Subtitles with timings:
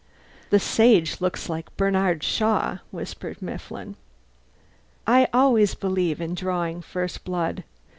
[0.49, 3.97] "The Sage looks like Bernard Shaw," whispered Mifflin.
[5.05, 7.63] I always believe in drawing first blood.